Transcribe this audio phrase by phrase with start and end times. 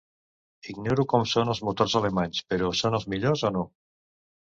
[0.71, 3.63] Ignoro com són els motors alemanys, però són els millors o no?